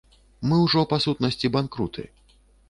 [0.51, 2.09] Мы ўжо, па сутнасці, банкруты.